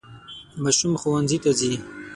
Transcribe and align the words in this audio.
ماشوم 0.63 0.93
ښوونځي 1.01 1.37
ته 1.43 1.51
ځي. 1.59 1.73